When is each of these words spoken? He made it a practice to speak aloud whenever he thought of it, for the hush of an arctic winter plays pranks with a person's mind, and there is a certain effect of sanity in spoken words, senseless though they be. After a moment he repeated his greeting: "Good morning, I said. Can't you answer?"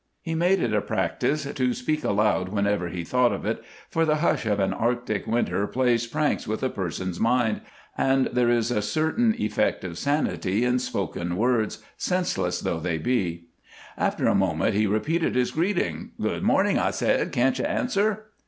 He 0.23 0.33
made 0.33 0.59
it 0.59 0.73
a 0.73 0.81
practice 0.81 1.43
to 1.43 1.73
speak 1.75 2.03
aloud 2.03 2.49
whenever 2.49 2.89
he 2.89 3.03
thought 3.03 3.31
of 3.31 3.45
it, 3.45 3.63
for 3.87 4.03
the 4.03 4.15
hush 4.15 4.47
of 4.47 4.59
an 4.59 4.73
arctic 4.73 5.27
winter 5.27 5.67
plays 5.67 6.07
pranks 6.07 6.47
with 6.47 6.63
a 6.63 6.71
person's 6.71 7.19
mind, 7.19 7.61
and 7.95 8.25
there 8.33 8.49
is 8.49 8.71
a 8.71 8.81
certain 8.81 9.35
effect 9.37 9.83
of 9.83 9.99
sanity 9.99 10.65
in 10.65 10.79
spoken 10.79 11.37
words, 11.37 11.83
senseless 11.97 12.61
though 12.61 12.79
they 12.79 12.97
be. 12.97 13.43
After 13.95 14.25
a 14.27 14.33
moment 14.33 14.73
he 14.73 14.87
repeated 14.87 15.35
his 15.35 15.51
greeting: 15.51 16.13
"Good 16.19 16.41
morning, 16.41 16.79
I 16.79 16.89
said. 16.89 17.31
Can't 17.31 17.59
you 17.59 17.65
answer?" 17.65 18.23